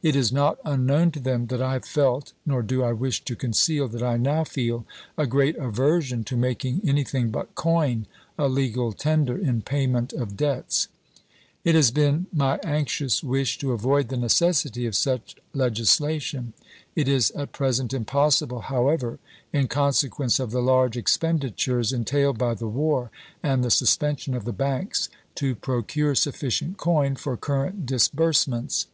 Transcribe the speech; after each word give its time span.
It 0.00 0.14
is 0.14 0.30
not 0.30 0.60
unknown 0.64 1.10
to 1.10 1.18
them 1.18 1.46
that 1.48 1.60
I 1.60 1.72
have 1.72 1.84
felt, 1.84 2.34
nor 2.46 2.62
do 2.62 2.84
I 2.84 2.92
wish 2.92 3.24
to 3.24 3.34
conceal 3.34 3.88
that 3.88 4.02
I 4.04 4.16
now 4.16 4.44
feel, 4.44 4.86
a 5.18 5.26
great 5.26 5.56
aversion 5.56 6.22
to 6.22 6.36
making 6.36 6.82
any 6.86 7.02
thing 7.02 7.30
but 7.30 7.56
coin 7.56 8.06
a 8.38 8.46
legal 8.48 8.92
tender 8.92 9.36
in 9.36 9.60
payment 9.62 10.12
of 10.12 10.36
debts. 10.36 10.86
It 11.64 11.74
has 11.74 11.90
been 11.90 12.26
my 12.32 12.58
anxious 12.62 13.24
wish 13.24 13.58
to 13.58 13.72
avoid 13.72 14.06
the 14.08 14.16
necessity 14.16 14.86
of 14.86 14.94
such 14.94 15.34
legisla 15.52 16.20
tion. 16.20 16.52
It 16.94 17.08
is 17.08 17.32
at 17.32 17.50
present 17.50 17.92
impossible, 17.92 18.60
however, 18.60 19.18
in 19.52 19.66
consequence 19.66 20.38
of 20.38 20.52
the 20.52 20.62
large 20.62 20.96
expenditures 20.96 21.92
entailed 21.92 22.38
by 22.38 22.54
the 22.54 22.68
war 22.68 23.10
and 23.42 23.64
the 23.64 23.68
sus 23.72 23.96
pension 23.96 24.36
of 24.36 24.44
the 24.44 24.52
banks, 24.52 25.08
to 25.34 25.56
procure 25.56 26.14
sufficient 26.14 26.76
coin 26.76 27.16
for 27.16 27.36
current 27.36 27.84
disbursements. 27.84 28.86